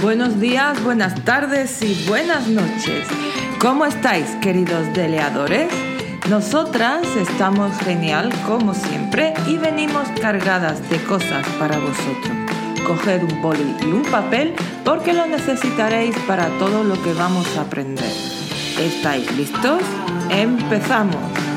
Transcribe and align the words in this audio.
Buenos 0.00 0.38
días, 0.38 0.80
buenas 0.84 1.24
tardes 1.24 1.82
y 1.82 2.06
buenas 2.06 2.46
noches. 2.46 3.08
¿Cómo 3.60 3.84
estáis, 3.84 4.26
queridos 4.40 4.92
deleadores? 4.94 5.68
Nosotras 6.30 7.04
estamos 7.16 7.76
genial 7.78 8.32
como 8.46 8.74
siempre 8.74 9.34
y 9.48 9.56
venimos 9.56 10.06
cargadas 10.20 10.88
de 10.88 11.02
cosas 11.02 11.44
para 11.58 11.78
vosotros. 11.78 12.32
Coged 12.86 13.24
un 13.24 13.42
boli 13.42 13.76
y 13.80 13.86
un 13.86 14.04
papel 14.04 14.54
porque 14.84 15.12
lo 15.12 15.26
necesitaréis 15.26 16.16
para 16.28 16.46
todo 16.58 16.84
lo 16.84 17.02
que 17.02 17.12
vamos 17.14 17.56
a 17.56 17.62
aprender. 17.62 18.12
¿Estáis 18.78 19.36
listos? 19.36 19.82
¡Empezamos! 20.30 21.47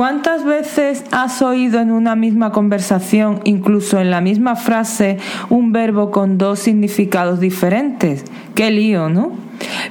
¿Cuántas 0.00 0.46
veces 0.46 1.04
has 1.10 1.42
oído 1.42 1.78
en 1.78 1.92
una 1.92 2.16
misma 2.16 2.52
conversación, 2.52 3.42
incluso 3.44 4.00
en 4.00 4.10
la 4.10 4.22
misma 4.22 4.56
frase, 4.56 5.18
un 5.50 5.72
verbo 5.72 6.10
con 6.10 6.38
dos 6.38 6.60
significados 6.60 7.38
diferentes? 7.38 8.24
Qué 8.54 8.70
lío, 8.70 9.10
¿no? 9.10 9.32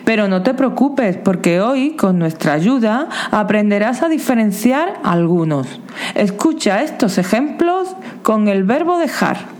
Pero 0.06 0.28
no 0.28 0.42
te 0.42 0.56
preocupes, 0.56 1.16
porque 1.18 1.62
hoy, 1.62 1.92
con 1.92 2.18
nuestra 2.18 2.54
ayuda, 2.54 3.08
aprenderás 3.30 4.02
a 4.02 4.10
diferenciar 4.10 5.00
algunos. 5.04 5.80
Escucha 6.16 6.82
estos 6.82 7.20
ejemplos 7.20 7.96
con 8.24 8.48
el 8.48 8.64
verbo 8.64 8.98
dejar. 8.98 9.59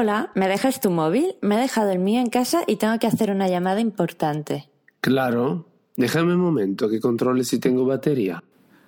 Hola, 0.00 0.30
¿me 0.36 0.46
dejas 0.46 0.80
tu 0.80 0.92
móvil? 0.92 1.34
Me 1.40 1.56
he 1.56 1.60
dejado 1.60 1.90
el 1.90 1.98
mío 1.98 2.20
en 2.20 2.30
casa 2.30 2.62
y 2.68 2.76
tengo 2.76 2.96
que 3.00 3.08
hacer 3.08 3.32
una 3.32 3.48
llamada 3.48 3.80
importante. 3.80 4.68
Claro, 5.00 5.66
déjame 5.96 6.34
un 6.34 6.40
momento 6.40 6.88
que 6.88 7.00
controle 7.00 7.42
si 7.42 7.58
tengo 7.58 7.84
batería. 7.84 8.44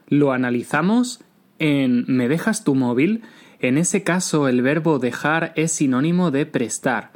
Lo 0.06 0.31
analizamos 0.31 1.19
en 1.58 2.05
¿me 2.06 2.28
dejas 2.28 2.62
tu 2.62 2.77
móvil? 2.77 3.25
En 3.58 3.77
ese 3.77 4.05
caso 4.05 4.47
el 4.47 4.62
verbo 4.62 5.00
dejar 5.00 5.53
es 5.56 5.72
sinónimo 5.72 6.31
de 6.31 6.47
prestar. 6.47 7.11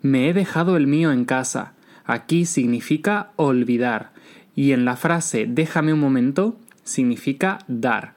Me 0.00 0.28
he 0.28 0.32
dejado 0.32 0.76
el 0.76 0.86
mío 0.86 1.10
en 1.10 1.24
casa. 1.24 1.74
Aquí 2.04 2.46
significa 2.46 3.32
olvidar. 3.34 4.12
Y 4.54 4.70
en 4.70 4.84
la 4.84 4.94
frase 4.94 5.46
déjame 5.48 5.92
un 5.92 5.98
momento 5.98 6.56
significa 6.84 7.58
dar. 7.66 8.14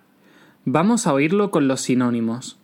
Vamos 0.64 1.08
a 1.08 1.14
oírlo 1.14 1.50
con 1.50 1.68
los 1.68 1.82
sinónimos. 1.82 2.60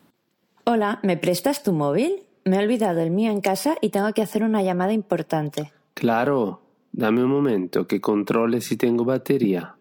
Hola, 0.66 1.00
¿me 1.02 1.18
prestas 1.18 1.64
tu 1.64 1.74
móvil? 1.74 2.29
Me 2.50 2.56
he 2.56 2.60
olvidado 2.62 3.02
el 3.02 3.12
mío 3.12 3.30
en 3.30 3.42
casa 3.42 3.76
y 3.80 3.90
tengo 3.90 4.12
que 4.12 4.24
hacer 4.24 4.42
una 4.42 4.64
llamada 4.64 4.92
importante. 4.92 5.72
Claro, 5.94 6.62
dame 6.92 7.24
un 7.24 7.30
momento 7.30 7.86
que 7.86 8.02
controle 8.02 8.60
si 8.62 8.76
tengo 8.76 9.06
batería. 9.06 9.76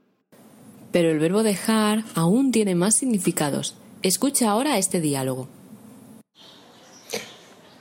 Pero 0.93 1.11
el 1.11 1.19
verbo 1.19 1.43
dejar 1.43 2.05
aún 2.15 2.53
tiene 2.53 2.75
más 2.75 2.95
significados. 2.95 3.75
Escucha 4.03 4.51
ahora 4.51 4.77
este 4.77 5.01
diálogo. 5.01 5.49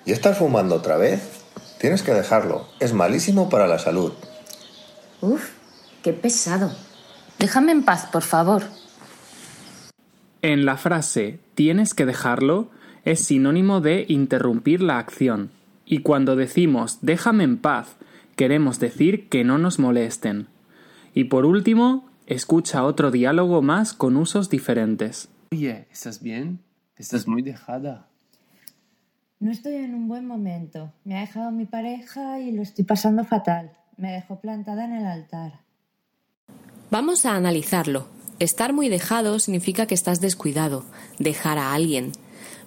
¿Y 0.05 0.13
estás 0.13 0.37
fumando 0.37 0.75
otra 0.75 0.95
vez? 0.95 1.43
Tienes 1.81 2.01
que 2.01 2.13
dejarlo. 2.13 2.69
Es 2.79 2.93
malísimo 2.93 3.49
para 3.49 3.67
la 3.67 3.79
salud. 3.79 4.13
Uf, 5.19 5.49
qué 6.01 6.13
pesado. 6.13 6.71
Déjame 7.39 7.73
en 7.73 7.83
paz, 7.83 8.05
por 8.05 8.23
favor. 8.23 8.63
En 10.41 10.63
la 10.63 10.77
frase 10.77 11.41
tienes 11.55 11.93
que 11.93 12.05
dejarlo 12.05 12.69
es 13.07 13.23
sinónimo 13.23 13.79
de 13.79 14.05
interrumpir 14.09 14.81
la 14.81 14.99
acción. 14.99 15.49
Y 15.85 15.99
cuando 15.99 16.35
decimos 16.35 16.99
déjame 17.01 17.45
en 17.45 17.57
paz, 17.57 17.95
queremos 18.35 18.81
decir 18.81 19.29
que 19.29 19.45
no 19.45 19.57
nos 19.57 19.79
molesten. 19.79 20.47
Y 21.13 21.23
por 21.25 21.45
último, 21.45 22.09
escucha 22.25 22.83
otro 22.83 23.09
diálogo 23.09 23.61
más 23.61 23.93
con 23.93 24.17
usos 24.17 24.49
diferentes. 24.49 25.29
Oye, 25.53 25.87
¿estás 25.89 26.21
bien? 26.21 26.59
Estás 26.97 27.29
muy 27.29 27.41
dejada. 27.43 28.09
No 29.39 29.51
estoy 29.51 29.75
en 29.75 29.95
un 29.95 30.09
buen 30.09 30.27
momento. 30.27 30.91
Me 31.05 31.15
ha 31.15 31.21
dejado 31.21 31.51
mi 31.51 31.65
pareja 31.65 32.41
y 32.41 32.51
lo 32.51 32.61
estoy 32.61 32.83
pasando 32.83 33.23
fatal. 33.23 33.71
Me 33.95 34.11
dejó 34.11 34.41
plantada 34.41 34.83
en 34.83 34.91
el 34.91 35.05
altar. 35.05 35.61
Vamos 36.91 37.25
a 37.25 37.35
analizarlo. 37.35 38.09
Estar 38.39 38.73
muy 38.73 38.89
dejado 38.89 39.39
significa 39.39 39.85
que 39.85 39.95
estás 39.95 40.19
descuidado, 40.19 40.83
dejar 41.19 41.57
a 41.57 41.73
alguien. 41.73 42.11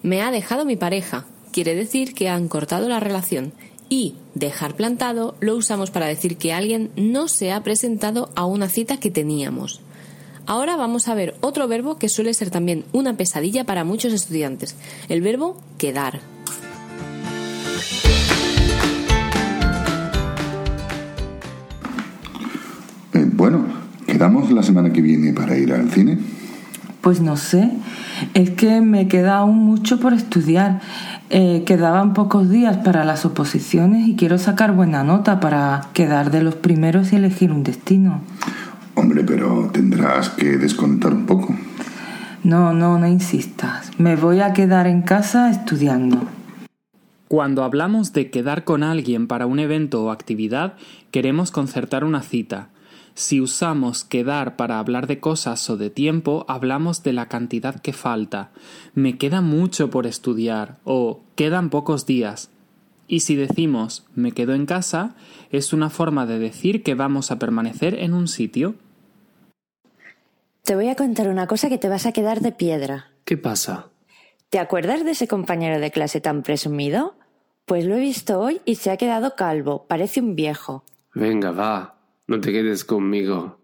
Me 0.03 0.23
ha 0.23 0.31
dejado 0.31 0.65
mi 0.65 0.77
pareja. 0.77 1.27
Quiere 1.53 1.75
decir 1.75 2.15
que 2.15 2.29
han 2.29 2.49
cortado 2.49 2.89
la 2.89 3.01
relación. 3.01 3.53
Y 3.89 4.15
dejar 4.35 4.75
plantado 4.75 5.35
lo 5.41 5.57
usamos 5.57 5.91
para 5.91 6.07
decir 6.07 6.37
que 6.37 6.53
alguien 6.53 6.91
no 6.97 7.29
se 7.29 7.53
ha 7.53 7.63
presentado 7.63 8.31
a 8.35 8.47
una 8.47 8.69
cita 8.69 8.99
que 8.99 9.11
teníamos. 9.11 9.81
Ahora 10.47 10.77
vamos 10.77 11.09
a 11.09 11.15
ver 11.15 11.35
otro 11.41 11.69
verbo 11.69 11.99
que 11.99 12.09
suele 12.09 12.33
ser 12.35 12.51
también 12.51 12.85
una 12.93 13.17
pesadilla 13.17 13.65
para 13.65 13.85
muchos 13.85 14.13
estudiantes, 14.13 14.75
el 15.09 15.21
verbo 15.21 15.61
quedar. 15.77 16.21
Eh, 23.13 23.29
bueno, 23.33 23.67
¿quedamos 24.07 24.51
la 24.51 24.63
semana 24.63 24.93
que 24.93 25.03
viene 25.03 25.33
para 25.33 25.57
ir 25.57 25.73
al 25.73 25.91
cine? 25.91 26.19
Pues 27.01 27.21
no 27.21 27.37
sé, 27.37 27.71
es 28.35 28.51
que 28.51 28.81
me 28.81 29.09
queda 29.09 29.39
aún 29.39 29.59
mucho 29.59 30.01
por 30.01 30.13
estudiar. 30.13 30.81
Eh, 31.31 31.63
quedaban 31.67 32.13
pocos 32.13 32.51
días 32.51 32.79
para 32.79 33.05
las 33.05 33.25
oposiciones 33.25 34.09
y 34.09 34.17
quiero 34.17 34.39
sacar 34.39 34.73
buena 34.73 35.05
nota 35.05 35.41
para 35.41 35.89
quedar 35.93 36.31
de 36.31 36.43
los 36.43 36.57
primeros 36.57 37.13
y 37.13 37.17
elegir 37.17 37.53
un 37.53 37.63
destino. 37.63 38.23
Hombre, 38.95 39.23
pero 39.25 39.71
tendrás 39.73 40.31
que 40.31 40.59
descontar 40.59 41.15
un 41.15 41.27
poco. 41.27 41.55
No, 42.43 42.73
no, 42.73 42.99
no 42.99 43.07
insistas. 43.07 43.91
Me 43.99 44.17
voy 44.17 44.41
a 44.41 44.53
quedar 44.53 44.87
en 44.87 45.03
casa 45.03 45.51
estudiando. 45.51 46.27
Cuando 47.29 47.63
hablamos 47.63 48.13
de 48.13 48.31
quedar 48.31 48.65
con 48.65 48.83
alguien 48.83 49.29
para 49.29 49.47
un 49.47 49.61
evento 49.61 50.03
o 50.03 50.11
actividad, 50.11 50.75
queremos 51.13 51.53
concertar 51.53 52.03
una 52.03 52.23
cita. 52.23 52.71
Si 53.21 53.39
usamos 53.39 54.03
quedar 54.03 54.57
para 54.57 54.79
hablar 54.79 55.07
de 55.07 55.21
cosas 55.21 55.69
o 55.69 55.77
de 55.77 55.91
tiempo, 55.91 56.47
hablamos 56.49 57.03
de 57.03 57.13
la 57.13 57.29
cantidad 57.29 57.79
que 57.79 57.93
falta. 57.93 58.51
Me 58.95 59.19
queda 59.19 59.43
mucho 59.43 59.91
por 59.91 60.07
estudiar 60.07 60.79
o 60.85 61.21
quedan 61.35 61.69
pocos 61.69 62.07
días. 62.07 62.49
Y 63.09 63.21
si 63.21 63.37
decimos 63.37 64.07
me 64.15 64.33
quedo 64.33 64.55
en 64.55 64.65
casa, 64.65 65.17
es 65.51 65.75
una 65.75 65.91
forma 65.91 66.25
de 66.25 66.39
decir 66.39 66.83
que 66.83 66.95
vamos 66.95 67.31
a 67.31 67.39
permanecer 67.39 67.95
en 67.99 68.15
un 68.15 68.27
sitio. 68.27 68.77
Te 70.65 70.75
voy 70.75 70.89
a 70.89 70.97
contar 70.97 71.29
una 71.29 71.47
cosa 71.47 71.69
que 71.69 71.77
te 71.77 71.91
vas 71.91 72.07
a 72.07 72.13
quedar 72.13 72.41
de 72.41 72.53
piedra. 72.53 73.11
¿Qué 73.27 73.37
pasa? 73.37 73.91
¿Te 74.49 74.59
acuerdas 74.59 75.05
de 75.05 75.11
ese 75.11 75.29
compañero 75.29 75.79
de 75.79 75.91
clase 75.91 76.23
tan 76.23 76.43
presumido? 76.43 77.17
Pues 77.67 77.85
lo 77.85 77.97
he 77.97 78.01
visto 78.01 78.41
hoy 78.41 78.63
y 78.65 78.77
se 78.77 78.91
ha 78.91 78.97
quedado 78.97 79.37
calvo, 79.37 79.85
parece 79.87 80.21
un 80.21 80.37
viejo. 80.37 80.85
Venga, 81.13 81.51
va, 81.51 82.00
no 82.31 82.41
te 82.41 82.53
quedes 82.53 82.85
conmigo. 82.85 83.59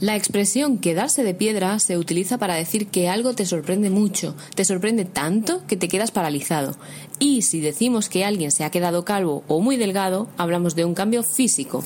La 0.00 0.14
expresión 0.14 0.78
quedarse 0.78 1.24
de 1.24 1.34
piedra 1.34 1.78
se 1.80 1.96
utiliza 1.96 2.36
para 2.38 2.54
decir 2.54 2.88
que 2.88 3.08
algo 3.08 3.32
te 3.32 3.46
sorprende 3.46 3.88
mucho, 3.90 4.36
te 4.54 4.66
sorprende 4.66 5.06
tanto 5.06 5.66
que 5.66 5.76
te 5.76 5.88
quedas 5.88 6.12
paralizado. 6.12 6.76
Y 7.18 7.42
si 7.42 7.60
decimos 7.60 8.10
que 8.10 8.24
alguien 8.24 8.52
se 8.52 8.64
ha 8.64 8.70
quedado 8.70 9.04
calvo 9.04 9.44
o 9.48 9.60
muy 9.60 9.76
delgado, 9.76 10.28
hablamos 10.36 10.76
de 10.76 10.84
un 10.84 10.94
cambio 10.94 11.22
físico. 11.22 11.82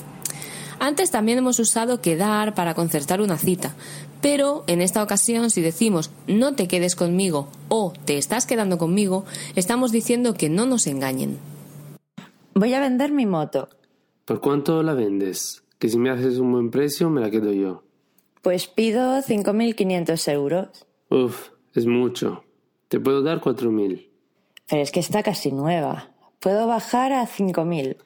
Antes 0.79 1.11
también 1.11 1.37
hemos 1.37 1.57
usado 1.59 2.01
quedar 2.01 2.53
para 2.55 2.73
concertar 2.73 3.21
una 3.21 3.37
cita, 3.37 3.73
pero 4.21 4.65
en 4.67 4.81
esta 4.81 5.01
ocasión 5.01 5.49
si 5.49 5.61
decimos 5.61 6.11
no 6.27 6.55
te 6.55 6.67
quedes 6.67 6.95
conmigo 6.95 7.47
o 7.69 7.93
te 8.03 8.17
estás 8.17 8.45
quedando 8.45 8.77
conmigo, 8.77 9.25
estamos 9.55 9.93
diciendo 9.93 10.33
que 10.33 10.49
no 10.49 10.65
nos 10.65 10.87
engañen. 10.87 11.39
Voy 12.53 12.73
a 12.73 12.81
vender 12.81 13.13
mi 13.13 13.25
moto. 13.25 13.69
¿Por 14.25 14.39
cuánto 14.39 14.81
la 14.83 14.93
vendes? 14.93 15.63
Que 15.79 15.89
si 15.89 15.97
me 15.97 16.09
haces 16.09 16.37
un 16.37 16.51
buen 16.51 16.71
precio 16.71 17.09
me 17.09 17.21
la 17.21 17.29
quedo 17.29 17.51
yo. 17.51 17.83
Pues 18.41 18.67
pido 18.67 19.17
5.500 19.21 20.31
euros. 20.31 20.85
Uf, 21.09 21.49
es 21.73 21.85
mucho. 21.85 22.43
Te 22.87 22.99
puedo 22.99 23.21
dar 23.21 23.41
4.000. 23.41 24.07
Pero 24.69 24.81
es 24.81 24.91
que 24.91 24.99
está 24.99 25.23
casi 25.23 25.51
nueva. 25.51 26.11
Puedo 26.39 26.67
bajar 26.67 27.11
a 27.11 27.25
5.000. 27.25 27.97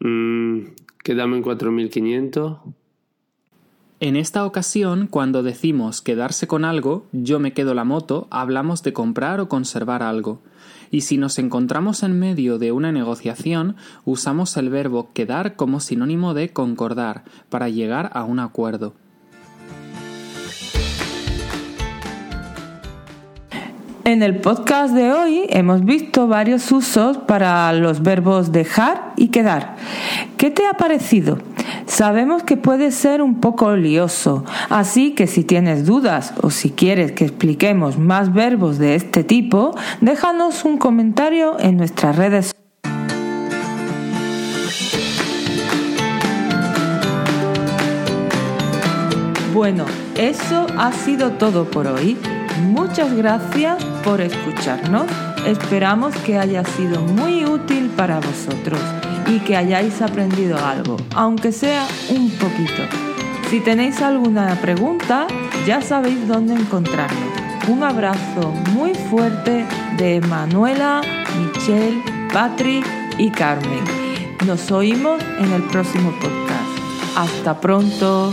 Mmm, 0.00 0.74
quedame 1.02 1.36
en 1.38 1.44
4.500. 1.44 2.60
En 4.00 4.16
esta 4.16 4.46
ocasión, 4.46 5.08
cuando 5.08 5.42
decimos 5.42 6.00
quedarse 6.00 6.46
con 6.46 6.64
algo, 6.64 7.06
yo 7.12 7.38
me 7.38 7.52
quedo 7.52 7.74
la 7.74 7.84
moto, 7.84 8.28
hablamos 8.30 8.82
de 8.82 8.94
comprar 8.94 9.40
o 9.40 9.48
conservar 9.50 10.02
algo. 10.02 10.40
Y 10.90 11.02
si 11.02 11.18
nos 11.18 11.38
encontramos 11.38 12.02
en 12.02 12.18
medio 12.18 12.58
de 12.58 12.72
una 12.72 12.90
negociación, 12.90 13.76
usamos 14.04 14.56
el 14.56 14.70
verbo 14.70 15.10
quedar 15.12 15.54
como 15.54 15.80
sinónimo 15.80 16.34
de 16.34 16.50
concordar, 16.50 17.24
para 17.48 17.68
llegar 17.68 18.10
a 18.12 18.24
un 18.24 18.40
acuerdo. 18.40 18.94
En 24.04 24.24
el 24.24 24.40
podcast 24.40 24.92
de 24.92 25.12
hoy 25.12 25.42
hemos 25.50 25.84
visto 25.84 26.26
varios 26.26 26.72
usos 26.72 27.18
para 27.18 27.72
los 27.74 28.02
verbos 28.02 28.50
dejar 28.50 29.12
y 29.16 29.28
quedar. 29.28 29.76
¿Qué 30.36 30.50
te 30.50 30.66
ha 30.66 30.72
parecido? 30.72 31.38
Sabemos 31.90 32.44
que 32.44 32.56
puede 32.56 32.92
ser 32.92 33.20
un 33.20 33.40
poco 33.40 33.74
lioso, 33.74 34.44
así 34.68 35.10
que 35.16 35.26
si 35.26 35.42
tienes 35.42 35.86
dudas 35.86 36.32
o 36.40 36.50
si 36.50 36.70
quieres 36.70 37.10
que 37.10 37.24
expliquemos 37.24 37.98
más 37.98 38.32
verbos 38.32 38.78
de 38.78 38.94
este 38.94 39.24
tipo, 39.24 39.76
déjanos 40.00 40.64
un 40.64 40.78
comentario 40.78 41.58
en 41.58 41.76
nuestras 41.76 42.14
redes 42.14 42.54
Bueno, 49.52 49.84
eso 50.16 50.68
ha 50.78 50.92
sido 50.92 51.32
todo 51.32 51.64
por 51.64 51.88
hoy. 51.88 52.16
Muchas 52.62 53.12
gracias 53.14 53.84
por 54.04 54.20
escucharnos. 54.20 55.06
Esperamos 55.44 56.14
que 56.18 56.38
haya 56.38 56.64
sido 56.64 57.02
muy 57.02 57.44
útil 57.44 57.90
para 57.96 58.20
vosotros 58.20 58.78
y 59.30 59.38
que 59.40 59.56
hayáis 59.56 60.02
aprendido 60.02 60.58
algo, 60.58 60.96
aunque 61.14 61.52
sea 61.52 61.86
un 62.10 62.30
poquito. 62.30 62.82
Si 63.48 63.60
tenéis 63.60 64.02
alguna 64.02 64.54
pregunta, 64.60 65.26
ya 65.66 65.80
sabéis 65.80 66.26
dónde 66.26 66.54
encontrarnos. 66.54 67.18
Un 67.68 67.82
abrazo 67.84 68.52
muy 68.72 68.94
fuerte 68.94 69.64
de 69.96 70.20
Manuela, 70.22 71.02
Michelle, 71.38 72.02
Patrick 72.32 72.84
y 73.18 73.30
Carmen. 73.30 73.84
Nos 74.46 74.70
oímos 74.70 75.22
en 75.38 75.52
el 75.52 75.62
próximo 75.64 76.10
podcast. 76.12 77.16
Hasta 77.16 77.60
pronto. 77.60 78.32